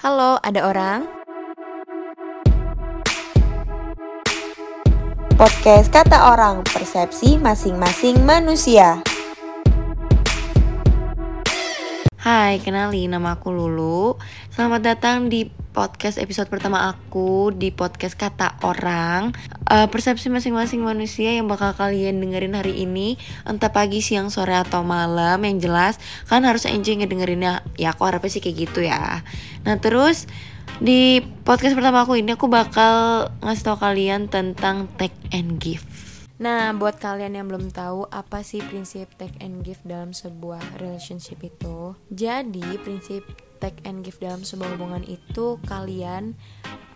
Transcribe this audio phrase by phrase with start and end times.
[0.00, 1.04] Halo, ada orang?
[5.36, 9.04] Podcast kata orang, persepsi masing-masing manusia.
[12.16, 14.16] Hai, kenali nama aku Lulu.
[14.48, 19.30] Selamat datang di podcast episode pertama aku di podcast kata orang.
[19.70, 23.14] Uh, persepsi masing-masing manusia yang bakal kalian dengerin hari ini,
[23.46, 25.38] entah pagi, siang, sore atau malam.
[25.46, 25.94] Yang jelas,
[26.26, 27.62] kan harus enjoy ngedengerinnya.
[27.78, 29.22] Ya, aku harapnya sih kayak gitu ya.
[29.62, 30.26] Nah, terus
[30.82, 35.86] di podcast pertama aku ini aku bakal ngasih tau kalian tentang take and give.
[36.40, 41.44] Nah, buat kalian yang belum tahu apa sih prinsip take and give dalam sebuah relationship
[41.44, 41.92] itu.
[42.08, 46.34] Jadi, prinsip take and give dalam sebuah hubungan itu kalian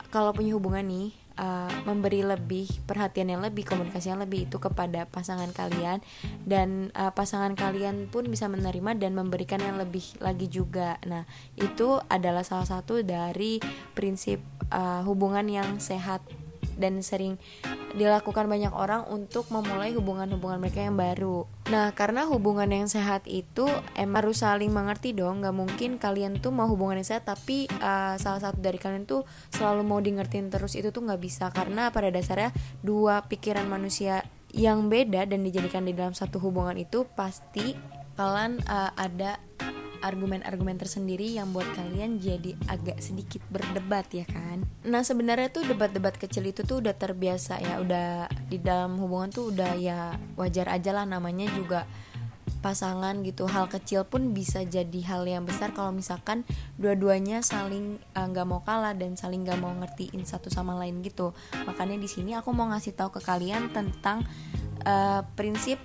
[0.08, 5.06] kalau punya hubungan nih uh, memberi lebih perhatian yang lebih komunikasi yang lebih itu kepada
[5.10, 6.00] pasangan kalian.
[6.46, 11.02] Dan uh, pasangan kalian pun bisa menerima dan memberikan yang lebih lagi juga.
[11.06, 11.26] Nah
[11.58, 13.58] itu adalah salah satu dari
[13.94, 14.38] prinsip
[14.70, 16.22] uh, hubungan yang sehat
[16.76, 17.38] dan sering
[17.94, 21.46] dilakukan banyak orang untuk memulai hubungan-hubungan mereka yang baru.
[21.70, 25.42] Nah, karena hubungan yang sehat itu emang harus saling mengerti dong.
[25.42, 29.26] Gak mungkin kalian tuh mau hubungan yang sehat tapi uh, salah satu dari kalian tuh
[29.50, 34.22] selalu mau di ngertiin terus itu tuh nggak bisa karena pada dasarnya dua pikiran manusia
[34.54, 37.74] yang beda dan dijadikan di dalam satu hubungan itu pasti
[38.14, 39.42] kalian uh, ada
[40.04, 44.60] argumen-argumen tersendiri yang buat kalian jadi agak sedikit berdebat ya kan?
[44.84, 47.80] Nah sebenarnya tuh debat-debat kecil itu tuh udah terbiasa ya.
[47.80, 51.88] Udah di dalam hubungan tuh udah ya wajar aja lah namanya juga
[52.60, 53.48] pasangan gitu.
[53.48, 56.44] Hal kecil pun bisa jadi hal yang besar kalau misalkan
[56.76, 61.00] dua-duanya saling eh, nggak uh, mau kalah dan saling nggak mau ngertiin satu sama lain
[61.00, 61.32] gitu.
[61.64, 64.24] Makanya di sini aku mau ngasih tahu ke kalian tentang
[64.84, 65.80] uh, prinsip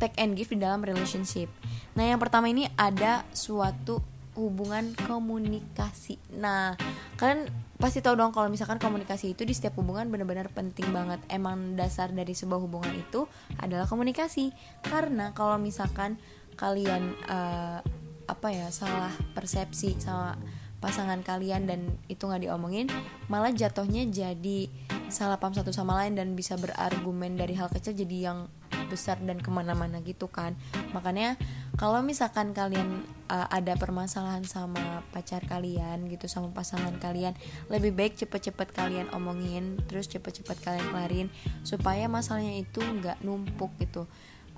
[0.00, 1.48] take and give di dalam relationship
[1.94, 4.02] Nah, yang pertama ini ada suatu
[4.34, 6.18] hubungan komunikasi.
[6.34, 6.74] Nah,
[7.14, 7.46] kalian
[7.78, 11.22] pasti tahu dong kalau misalkan komunikasi itu di setiap hubungan benar-benar penting banget.
[11.30, 13.30] Emang dasar dari sebuah hubungan itu
[13.62, 14.50] adalah komunikasi.
[14.82, 16.18] Karena kalau misalkan
[16.58, 17.78] kalian uh,
[18.24, 20.34] apa ya salah persepsi sama
[20.82, 21.80] pasangan kalian dan
[22.10, 22.90] itu nggak diomongin,
[23.30, 24.68] malah jatuhnya jadi
[25.08, 28.38] salah paham satu sama lain dan bisa berargumen dari hal kecil jadi yang
[28.94, 30.54] besar dan ke mana-mana gitu kan.
[30.94, 31.34] Makanya
[31.74, 37.34] kalau misalkan kalian uh, ada permasalahan sama pacar kalian gitu sama pasangan kalian
[37.66, 41.28] lebih baik cepet-cepet kalian omongin terus cepet-cepet kalian kelarin
[41.66, 44.06] supaya masalahnya itu nggak numpuk gitu.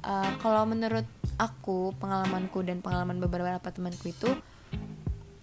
[0.05, 1.09] Uh, kalau menurut
[1.41, 4.29] aku pengalamanku dan pengalaman beberapa temanku itu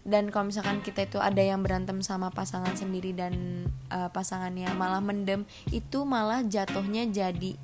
[0.03, 4.99] dan kalau misalkan kita itu ada yang berantem sama pasangan sendiri dan uh, pasangannya malah
[4.99, 7.55] mendem itu malah jatuhnya jadi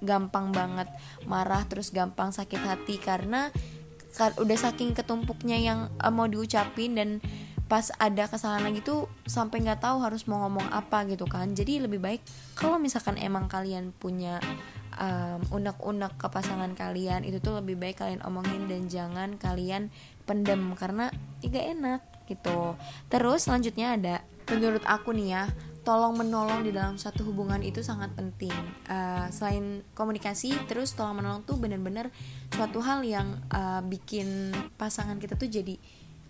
[0.00, 0.88] gampang banget
[1.26, 3.50] marah terus gampang sakit hati karena
[4.16, 7.22] kan udah saking ketumpuknya yang uh, mau diucapin dan
[7.68, 11.52] pas ada kesalahan lagi tuh sampai nggak tahu harus mau ngomong apa gitu kan.
[11.52, 12.24] Jadi lebih baik
[12.56, 14.40] kalau misalkan emang kalian punya
[14.96, 19.92] um, unek-unek ke pasangan kalian itu tuh lebih baik kalian omongin dan jangan kalian
[20.24, 21.12] pendem karena
[21.44, 22.74] tidak enak gitu.
[23.12, 24.16] Terus selanjutnya ada
[24.48, 25.42] menurut aku nih ya
[25.88, 28.52] tolong menolong di dalam satu hubungan itu sangat penting.
[28.84, 32.12] Uh, selain komunikasi terus tolong menolong tuh bener-bener
[32.52, 35.80] suatu hal yang uh, bikin pasangan kita tuh jadi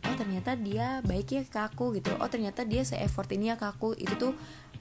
[0.07, 2.15] oh ternyata dia baik ya ke aku gitu.
[2.23, 3.99] Oh ternyata dia se effort ini ya ke aku.
[3.99, 4.33] Itu tuh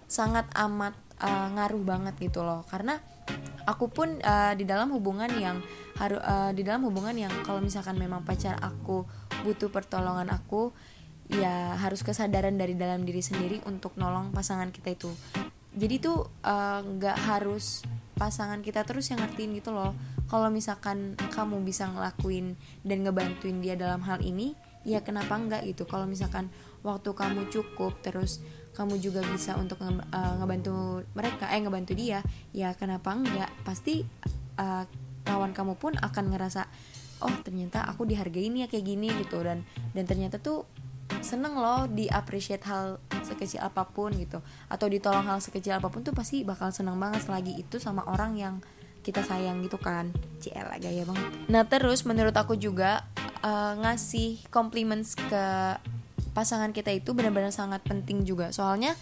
[0.06, 0.94] sangat amat
[1.26, 2.62] uh, ngaruh banget gitu loh.
[2.70, 3.02] Karena
[3.66, 5.58] aku pun uh, di dalam hubungan yang
[5.98, 9.10] harus uh, di dalam hubungan yang kalau misalkan memang pacar aku
[9.42, 10.70] butuh pertolongan aku
[11.28, 15.12] ya harus kesadaran dari dalam diri sendiri untuk nolong pasangan kita itu.
[15.78, 17.86] Jadi tuh eh, nggak uh, harus
[18.18, 19.94] pasangan kita terus yang ngertiin gitu loh.
[20.28, 25.86] Kalau misalkan kamu bisa ngelakuin dan ngebantuin dia dalam hal ini ya kenapa enggak gitu?
[25.86, 26.50] Kalau misalkan
[26.82, 28.42] waktu kamu cukup terus
[28.74, 32.22] kamu juga bisa untuk nge uh, ngebantu mereka eh ngebantu dia
[32.54, 34.06] ya kenapa enggak pasti
[34.58, 34.86] uh,
[35.28, 36.70] kamu pun akan ngerasa
[37.26, 39.42] oh ternyata aku dihargai ini ya kayak gini gitu.
[39.46, 39.64] Dan
[39.94, 40.66] dan ternyata tuh
[41.24, 44.44] seneng loh di appreciate hal sekecil apa pun gitu.
[44.72, 48.36] Atau ditolong hal sekecil apa pun tuh pasti bakal seneng banget selagi itu sama orang
[48.38, 48.56] yang
[49.04, 50.12] kita sayang gitu kan.
[50.44, 51.32] CL gaya banget.
[51.48, 53.08] Nah terus menurut aku juga
[53.44, 55.46] uh, ngasih compliments ke
[56.36, 58.52] pasangan kita itu benar-benar sangat penting juga.
[58.52, 58.94] Soalnya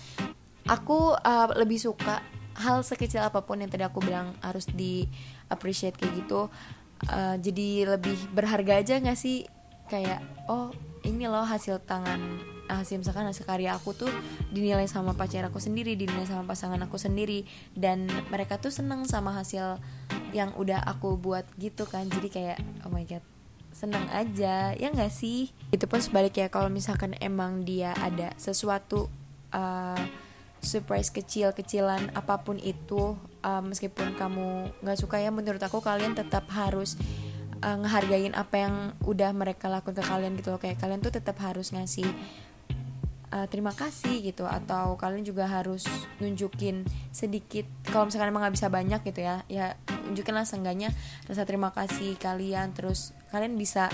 [0.69, 2.21] aku uh, lebih suka
[2.55, 5.03] hal sekecil apa pun yang tadi aku bilang harus di
[5.51, 6.47] appreciate kayak gitu.
[7.11, 9.43] Uh, jadi lebih berharga aja gak sih?
[9.91, 10.71] Kayak oh
[11.05, 12.19] ini loh hasil tangan
[12.65, 14.09] hasil misalkan hasil karya aku tuh
[14.49, 17.45] dinilai sama pacar aku sendiri dinilai sama pasangan aku sendiri.
[17.77, 19.77] Dan mereka tuh seneng sama hasil
[20.33, 22.09] yang udah aku buat gitu kan.
[22.09, 23.21] Jadi kayak oh my god
[23.69, 24.73] seneng aja.
[24.73, 25.53] Ya nggak sih?
[25.69, 29.07] Itu pun sebaliknya kalau misalkan emang dia ada sesuatu
[29.53, 30.01] uh,
[30.65, 33.13] surprise kecil-kecilan apa pun itu
[33.45, 36.97] uh, meskipun kamu nggak suka ya menurut aku kalian tetap harus
[37.65, 40.61] uh, ngehargain apa yang udah mereka lakukan ke kalian gitu loh.
[40.61, 42.05] Kayak kalian tuh tetap harus ngasih
[43.35, 45.83] uh, terima kasih gitu atau kalian juga harus
[46.23, 49.75] nunjukin sedikit kalau misalkan emang nggak bisa banyak gitu ya ya
[50.07, 50.95] tunjukinlah seenggaknya
[51.27, 53.91] rasa terima kasih kalian terus kalian bisa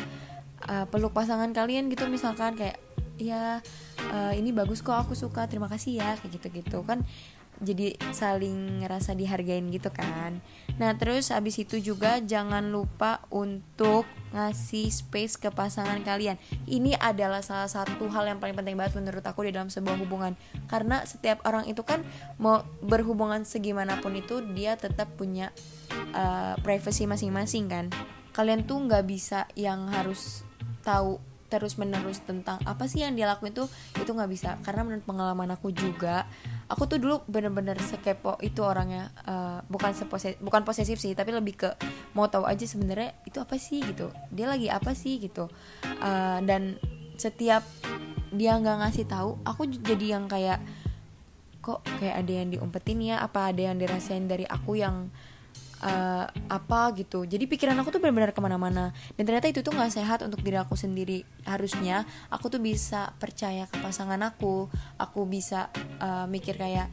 [0.69, 2.77] uh, peluk pasangan kalian gitu misalkan kayak
[3.21, 3.61] ya
[4.13, 7.05] uh, ini bagus kok aku suka terima kasih ya kayak gitu gitu kan
[7.61, 10.41] jadi saling ngerasa dihargain gitu kan.
[10.81, 16.41] Nah terus abis itu juga jangan lupa untuk ngasih space ke pasangan kalian.
[16.65, 20.33] Ini adalah salah satu hal yang paling penting banget menurut aku di dalam sebuah hubungan.
[20.65, 22.01] Karena setiap orang itu kan
[22.41, 25.53] mau berhubungan segimanapun itu dia tetap punya
[26.17, 27.85] uh, privacy masing-masing kan.
[28.33, 30.41] Kalian tuh nggak bisa yang harus
[30.81, 33.67] tahu terus menerus tentang apa sih yang dia lakuin tuh
[33.99, 34.55] itu nggak bisa.
[34.63, 36.23] Karena menurut pengalaman aku juga
[36.71, 41.59] aku tuh dulu bener-bener sekepo itu orangnya uh, bukan sepose bukan posesif sih tapi lebih
[41.59, 41.69] ke
[42.15, 44.07] mau tahu aja sebenarnya itu apa sih gitu.
[44.31, 45.51] Dia lagi apa sih gitu.
[45.99, 46.79] Uh, dan
[47.19, 47.67] setiap
[48.31, 50.63] dia nggak ngasih tahu aku jadi yang kayak
[51.59, 53.19] kok kayak ada yang diumpetin ya?
[53.19, 55.11] Apa ada yang dirasain dari aku yang
[55.81, 57.25] uh, apa gitu.
[57.25, 58.93] Jadi pikiran aku tuh benar-benar ke mana-mana.
[59.17, 61.25] Dan ternyata itu tuh nggak sehat untuk diri aku sendiri.
[61.43, 64.69] Harusnya aku tuh bisa percaya ke pasangan aku.
[65.01, 66.87] Aku bisa uh, mikir kayak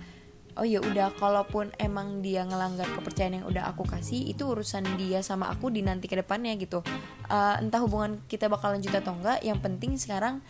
[0.59, 5.23] oh ya udah kalaupun emang dia ngelanggar kepercayaan yang udah aku kasih itu urusan dia
[5.23, 6.83] sama aku di nanti ke depannya gitu.
[7.31, 10.43] Uh, entah hubungan kita bakal lanjut atau enggak yang penting sekarang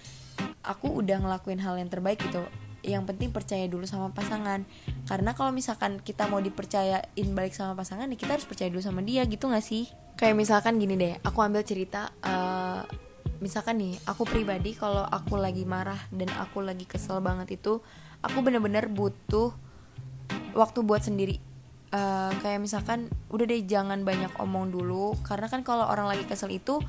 [0.65, 2.41] aku udah ngelakuin hal yang terbaik gitu
[2.87, 4.63] yang penting percaya dulu sama pasangan.
[5.07, 9.03] Karena kalau misalkan kita mau dipercayain balik sama pasangan ya kita harus percaya dulu sama
[9.03, 9.91] dia gitu gak sih?
[10.19, 12.83] Kayak misalkan gini deh aku ambil cerita uh,
[13.39, 17.79] misalkan nih aku pribadi kalau aku lagi marah dan aku lagi kesel banget itu
[18.19, 19.55] aku bener-bener butuh
[20.55, 21.39] waktu buat sendiri.
[21.89, 25.17] Uh, kayak misalkan udah deh jangan banyak omong dulu.
[25.25, 26.83] Karena kan kalau orang lagi kesel itu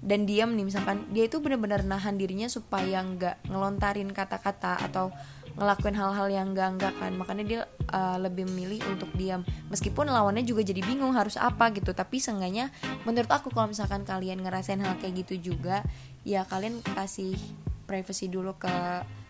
[0.00, 5.12] dan diam nih misalkan dia itu benar-benar nahan dirinya supaya nggak ngelontarin kata-kata atau
[5.60, 7.12] ngelakuin hal-hal yang enggak enggak kan.
[7.20, 7.60] Makanya dia
[7.92, 9.44] uh, lebih memilih untuk diam.
[9.68, 11.92] Meskipun lawannya juga jadi bingung harus apa gitu.
[11.92, 12.72] Tapi seenggaknya
[13.04, 15.84] menurut aku kalau misalkan kalian ngerasain hal kayak gitu juga
[16.24, 17.36] ya kalian kasih
[17.84, 18.72] privacy dulu ke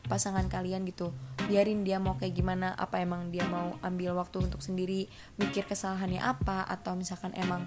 [0.07, 1.11] pasangan kalian gitu.
[1.51, 6.23] Biarin dia mau kayak gimana apa emang dia mau ambil waktu untuk sendiri mikir kesalahannya
[6.23, 7.67] apa atau misalkan emang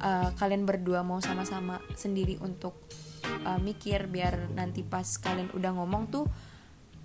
[0.00, 2.76] uh, kalian berdua mau sama-sama sendiri untuk
[3.44, 6.26] uh, mikir biar nanti pas kalian udah ngomong tuh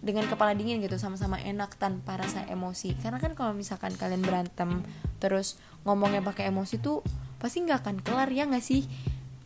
[0.05, 2.93] dengan kepala dingin gitu sama-sama enak tanpa rasa emosi.
[2.99, 4.85] Karena kan kalau misalkan kalian berantem
[5.17, 7.01] terus ngomongnya pakai emosi tuh
[7.41, 8.85] pasti nggak akan kelar ya nggak sih?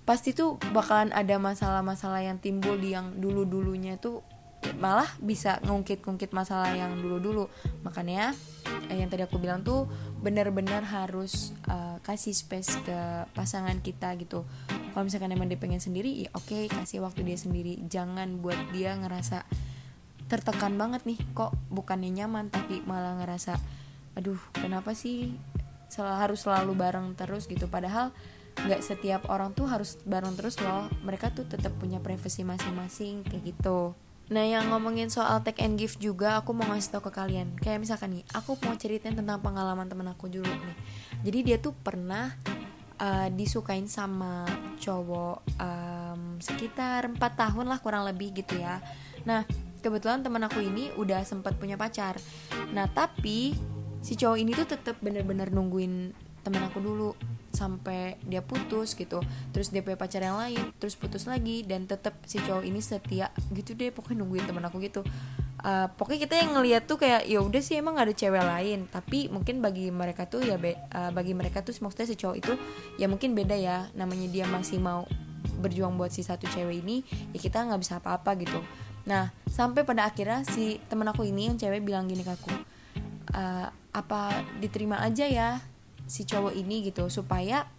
[0.03, 4.25] Pasti tuh bakalan ada masalah-masalah yang timbul di yang dulu-dulunya tuh
[4.79, 7.47] malah bisa ngungkit-ngungkit masalah yang dulu-dulu.
[7.83, 8.35] Makanya
[8.91, 9.87] eh, yang tadi aku bilang tuh
[10.19, 12.99] benar-benar harus uh, kasih space ke
[13.35, 14.43] pasangan kita gitu.
[14.67, 17.79] Kalau misalkan emang dia pengen sendiri ya oke okay, kasih waktu dia sendiri.
[17.87, 19.47] Jangan buat dia ngerasa
[20.27, 21.19] tertekan banget nih.
[21.35, 23.55] Kok bukannya nyaman tapi malah ngerasa
[24.19, 25.31] aduh kenapa sih
[25.87, 27.47] selalu harus selalu bareng terus?
[27.47, 27.71] gitu.
[27.71, 28.11] Padahal
[28.59, 30.91] nggak setiap orang tuh harus bareng terus loh.
[31.07, 33.95] Mereka tuh tetap punya privasi masing-masing kayak gitu
[34.29, 37.57] Nah yang ngomongin soal take and give juga aku mau ngasih tau ke kalian.
[37.57, 40.77] Kayak misalkan nih aku mau ceritain tentang pengalaman temen aku dulu nih.
[41.25, 42.29] Jadi dia tuh pernah
[43.01, 44.45] uh, disukain sama
[44.77, 48.77] cowok um, sekitar 4 tahun lah kurang lebih gitu ya.
[49.25, 49.49] Nah
[49.81, 52.21] kebetulan temen aku ini udah sempat punya pacar.
[52.69, 53.57] Nah tapi
[53.99, 56.13] si cowok ini tuh tetap bener-bener nungguin
[56.49, 57.13] temen aku dulu
[57.53, 59.21] sampai dia putus gitu.
[59.53, 63.29] Terus dia punya pacar yang lain terus putus lagi dan tetap si cowok ini setia
[63.53, 65.05] gitu deh pokoknya nungguin temen aku gitu.
[65.59, 68.79] Uh, pokoknya kita yang ngeliat tuh kayak ya udah sih emang gak ada cewek lain.
[68.89, 72.53] Tapi mungkin bagi mereka tuh ya uh, bagi mereka tuh maksudnya si cowok itu
[72.97, 73.85] ya mungkin beda ya.
[73.93, 75.05] Namanya dia masih mau
[75.59, 77.03] berjuang buat si satu cewek ini
[77.35, 78.57] ya kita nggak bisa apa-apa gitu.
[79.05, 82.53] Nah sampai pada akhirnya si temen aku ini yang cewek bilang gini ke aku
[83.35, 85.59] uh, apa diterima aja ya
[86.09, 87.69] si cowok ini gitu supaya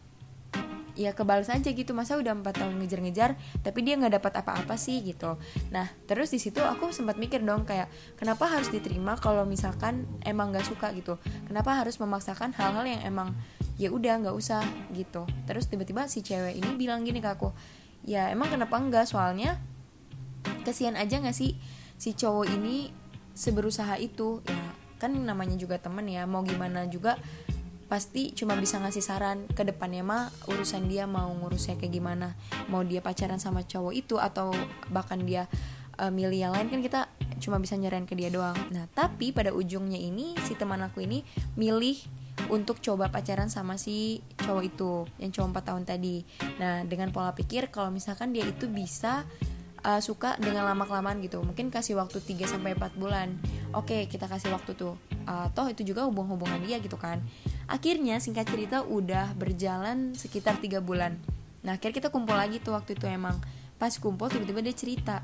[1.01, 3.33] ya kebal saja gitu masa udah empat tahun ngejar-ngejar
[3.65, 5.41] tapi dia nggak dapat apa-apa sih gitu.
[5.75, 10.53] Nah terus di situ aku sempat mikir dong kayak kenapa harus diterima kalau misalkan emang
[10.55, 11.17] nggak suka gitu?
[11.49, 13.33] Kenapa harus memaksakan hal-hal yang emang
[13.81, 14.61] ya udah nggak usah
[14.93, 15.25] gitu?
[15.49, 17.51] Terus tiba-tiba si cewek ini bilang gini ke aku
[18.05, 19.61] ya emang kenapa enggak soalnya
[20.65, 21.57] kasihan aja nggak sih
[21.97, 22.93] si cowok ini
[23.33, 24.45] seberusaha itu?
[24.45, 24.61] Ya
[25.01, 27.17] kan namanya juga temen ya mau gimana juga
[27.91, 32.39] pasti cuma bisa ngasih saran ke depannya mah urusan dia mau ngurusnya kayak gimana.
[32.71, 34.55] Mau dia pacaran sama cowok itu atau
[34.95, 35.51] bahkan dia
[35.99, 37.01] uh, milih yang lain kan kita
[37.43, 38.55] cuma bisa nyerahin ke dia doang.
[38.71, 41.27] Nah tapi pada ujungnya ini si teman aku ini
[41.59, 41.99] milih
[42.55, 46.17] untuk coba pacaran sama si cowok itu yang cowok 4 tahun tadi.
[46.63, 49.27] Nah dengan pola pikir kalau misalkan dia itu bisa
[49.83, 51.43] uh, suka dengan lama kelamaan gitu.
[51.43, 53.35] Mungkin kasih waktu 3 sampai 4 bulan.
[53.75, 54.95] Oke kita kasih waktu tuh.
[55.27, 57.19] Uh, toh itu juga hubung-hubungan dia gitu kan
[57.71, 61.15] akhirnya singkat cerita udah berjalan sekitar tiga bulan.
[61.63, 63.39] Nah akhirnya kita kumpul lagi tuh waktu itu emang.
[63.79, 65.17] Pas kumpul tiba-tiba dia cerita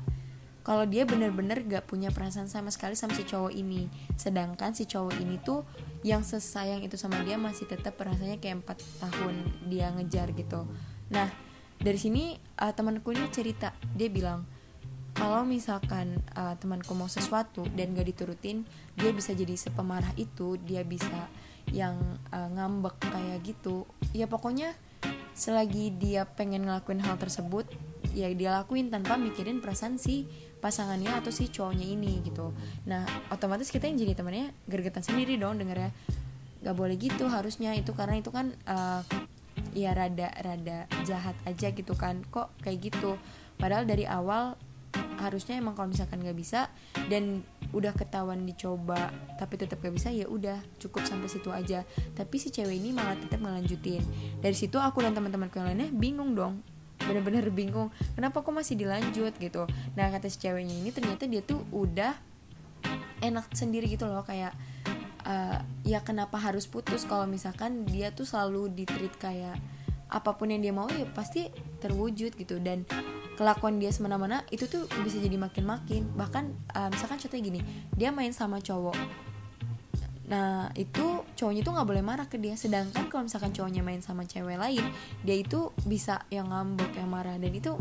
[0.63, 3.91] kalau dia bener-bener gak punya perasaan sama sekali sama si cowok ini.
[4.15, 5.67] Sedangkan si cowok ini tuh
[6.07, 9.35] yang sesayang itu sama dia masih tetap perasaannya kayak empat tahun
[9.67, 10.63] dia ngejar gitu.
[11.11, 11.27] Nah
[11.77, 13.75] dari sini uh, temanku ini cerita.
[13.91, 14.56] Dia bilang
[15.17, 20.85] kalau misalkan uh, temanku mau sesuatu dan gak diturutin dia bisa jadi sepemarah itu dia
[20.85, 21.25] bisa
[21.73, 21.97] yang
[22.29, 23.89] uh, ngambek kayak gitu.
[24.13, 24.77] Ya pokoknya
[25.33, 27.65] selagi dia pengen ngelakuin hal tersebut
[28.13, 30.25] ya dia lakuin tanpa mikirin perasaan si
[30.57, 32.53] pasangannya atau si cowoknya ini gitu.
[32.85, 35.91] Nah otomatis kita yang jadi temannya gergetan sendiri dong denger ya.
[36.61, 39.01] Gak boleh gitu harusnya itu karena itu kan uh,
[39.73, 42.21] ya rada rada jahat aja gitu kan.
[42.29, 43.17] Kok kayak gitu?
[43.57, 44.57] Padahal dari awal
[45.17, 46.69] harusnya emang kalau misalkan nggak bisa
[47.09, 47.41] dan
[47.75, 51.83] udah ketahuan dicoba tapi tetap gak bisa ya udah cukup sampai situ aja.
[52.15, 54.01] Tapi si cewek ini malah tetap ngelanjutin.
[54.39, 56.63] Dari situ aku dan teman-temanku yang lainnya bingung dong.
[56.97, 59.69] Bener-bener bingung kenapa kok masih dilanjut gitu.
[59.93, 62.15] Nah kata si ceweknya ini ternyata dia tuh udah
[63.21, 64.53] enak sendiri gitu loh kayak
[65.25, 69.57] uh, ya kenapa harus putus kalau misalkan dia tuh selalu ditreat kayak
[70.07, 71.51] apa pun yang dia mau ya pasti
[71.83, 72.57] terwujud gitu.
[72.63, 72.87] Dan
[73.37, 76.09] kelakuan dia semena-mena itu tuh bisa jadi makin-makin.
[76.17, 77.61] Bahkan uh, misalkan contohnya gini
[77.93, 78.97] dia main sama cowok.
[80.27, 82.57] Nah itu cowoknya tuh nggak boleh marah ke dia.
[82.57, 84.83] Sedangkan kalau misalkan cowoknya main sama cewek lain
[85.21, 87.37] dia itu bisa yang ngambek yang marah.
[87.37, 87.77] Dan itu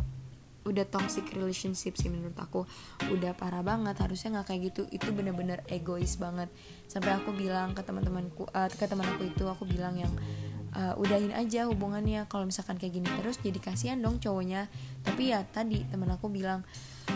[0.67, 2.69] udah toxic relationship sih menurut aku.
[3.11, 4.83] Udah parah banget harusnya nggak kayak gitu.
[4.93, 6.53] Itu bener-bener egois banget.
[6.87, 10.13] Sampai aku bilang ke teman-temanku uh, ke teman aku itu aku bilang yang
[10.77, 12.29] uh, udahin aja hubungannya.
[12.29, 14.69] Kalau misalkan kayak gini terus jadi kasihan dong cowoknya.
[15.01, 16.63] Tapi ya tadi teman aku bilang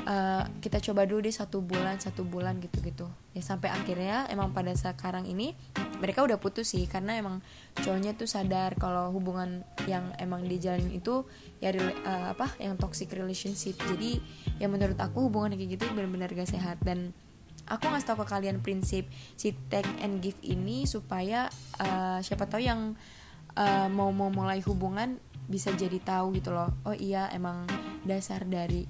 [0.08, 3.06] uh, kita coba dulu deh satu bulan satu bulan gitu-gitu.
[3.36, 5.52] Ya sampai akhirnya emang pada sekarang ini
[6.00, 6.88] mereka udah putus sih.
[6.88, 7.44] Karena emang
[7.76, 11.28] cowoknya tuh sadar kalau hubungan yang emang dijalanin itu
[11.60, 13.76] ya uh, apa yang toxic relationship.
[13.76, 14.18] Jadi
[14.56, 16.80] ya menurut aku hubungan kayak gitu benar-benar gak sehat.
[16.80, 17.12] Dan
[17.70, 19.06] aku ngasih tau ke kalian prinsip
[19.38, 21.46] si take and give ini supaya
[21.78, 22.98] uh, siapa tahu yang
[23.56, 25.18] uh, mau mau mulai hubungan
[25.50, 26.70] bisa jadi tahu gitu loh.
[26.86, 27.66] Oh iya emang
[28.06, 28.86] dasar dari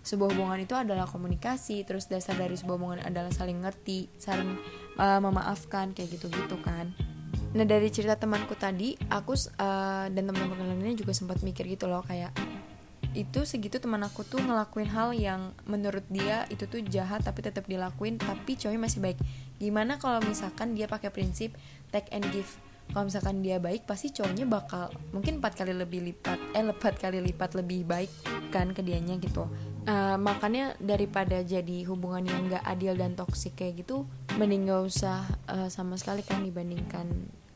[0.00, 4.56] sebuah hubungan itu adalah komunikasi terus dasar dari sebuah hubungan adalah saling ngerti saling
[4.96, 6.90] uh, memaafkan kayak gitu gitu kan.
[7.50, 12.02] Nah dari cerita temanku tadi aku uh, dan teman-teman lainnya juga sempat mikir gitu loh
[12.02, 12.32] kayak
[13.10, 17.66] itu segitu teman aku tuh ngelakuin hal yang menurut dia itu tuh jahat tapi tetap
[17.66, 19.18] dilakuin tapi cowoknya masih baik.
[19.58, 21.58] Gimana kalau misalkan dia pakai prinsip
[21.90, 22.48] take and give
[22.90, 27.22] kalau misalkan dia baik pasti cowoknya bakal mungkin empat kali lebih lipat eh empat kali
[27.22, 28.10] lipat lebih baik
[28.50, 29.46] kan ke dianya gitu.
[29.88, 34.04] Uh, makanya daripada jadi hubungan yang gak adil dan toksik kayak gitu
[34.36, 37.08] mending gak usah uh, sama sekali kan dibandingkan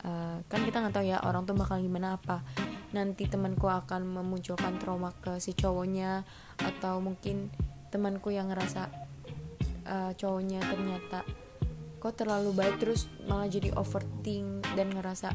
[0.04, 2.40] uh, kan kita nggak tahu ya orang tuh bakal gimana apa.
[2.94, 6.22] Nanti temanku akan memunculkan trauma ke si cowoknya
[6.62, 7.50] atau mungkin
[7.90, 8.86] temanku yang ngerasa
[9.86, 11.43] uh, cowoknya ternyata
[12.04, 15.32] kok terlalu baik terus malah jadi overthink dan ngerasa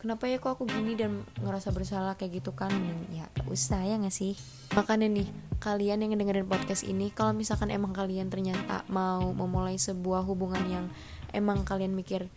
[0.00, 0.96] kenapa ya kok aku gini?
[0.96, 2.72] Dan ngerasa bersalah kayak gitu kan.
[3.12, 4.38] Ya gak usah ya gak sih?
[4.72, 5.28] Makanya nih
[5.60, 10.86] kalian yang dengerin podcast ini kalau misalkan emang kalian ternyata mau memulai sebuah hubungan yang
[11.34, 12.30] emang kalian mikir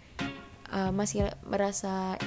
[0.73, 2.19] uh, masih merasa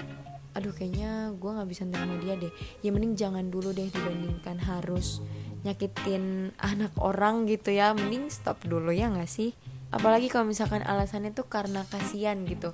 [0.54, 2.52] aduh kayaknya gue nggak bisa nerima dia deh.
[2.80, 5.18] Ya mending jangan dulu deh dibandingkan harus
[5.66, 7.90] nyakitin anak orang gitu ya.
[7.90, 9.52] Mending stop dulu ya nggak sih
[9.90, 12.72] apalagi kalau misalkan alasannya tuh karena kasihan gitu.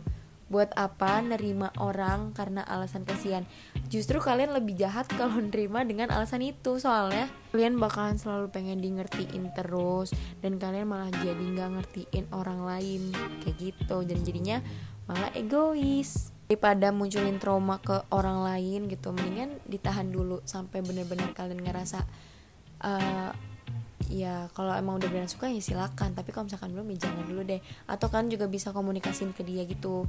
[0.50, 3.46] Buat apa nerima orang karena alasan kasihan?
[3.86, 8.90] Justru kalian lebih jahat kalau nerima dengan alasan itu soalnya kalian bakalan selalu pengen di
[8.90, 10.10] ngertiin terus
[10.42, 13.14] dan kalian malah jadi nggak ngertiin orang lain.
[13.46, 14.58] Kayak gitu dan jadinya
[15.06, 16.34] malah egois.
[16.50, 22.02] Daripada munculin trauma ke orang lain gitu mendingan ditahan dulu sampai bener-bener kalian ngerasa
[22.82, 23.30] uh,
[24.10, 26.12] ya kalau emang udah benar suka ya silakan.
[26.12, 27.62] Tapi kalau misalkan belum ya jangan dulu deh.
[27.86, 30.04] Atau kan juga bisa komunikasiin ke dia gitu.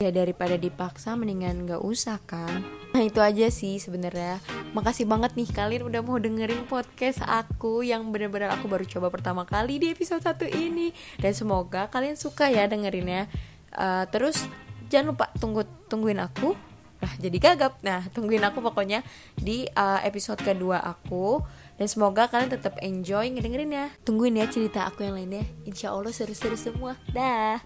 [0.00, 2.64] Ya daripada dipaksa mendingan nggak usah kan?
[2.90, 4.42] Nah itu aja sih sebenarnya.
[4.74, 9.46] Makasih banget nih kalian udah mau dengerin podcast aku yang bener-bener aku baru coba pertama
[9.46, 10.90] kali di episode satu ini.
[11.22, 13.30] Dan semoga kalian suka ya dengerinnya.
[13.70, 14.48] Uh, terus
[14.90, 16.58] jangan lupa tunggu tungguin aku.
[16.98, 17.78] Nah jadi gagap.
[17.86, 19.06] Nah tungguin aku pokoknya
[19.38, 21.46] di uh, episode kedua aku
[21.82, 25.42] dan semoga kalian tetap enjoy ngedengerin ya tungguin ya cerita aku yang lainnya.
[25.66, 26.94] Insya Allah seru-seru semua.
[27.10, 27.58] Dah